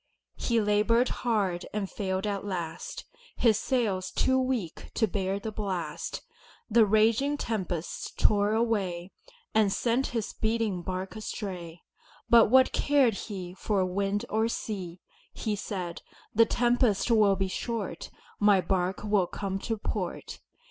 [0.37, 3.05] He labored hard and failed at last,
[3.35, 6.23] His sails too weak to bear the blast,
[6.71, 9.11] The raging tempests tore away
[9.53, 11.83] And sent his beating bark astray.
[12.31, 15.01] But what cared he For wind or sea!
[15.33, 16.01] He said,
[16.33, 18.09] "The tempest will be short,
[18.39, 20.39] My bark will come to port."